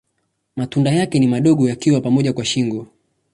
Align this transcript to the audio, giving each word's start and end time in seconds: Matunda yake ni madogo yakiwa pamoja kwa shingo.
Matunda 0.55 0.91
yake 0.91 1.19
ni 1.19 1.27
madogo 1.27 1.69
yakiwa 1.69 2.01
pamoja 2.01 2.33
kwa 2.33 2.45
shingo. 2.45 2.87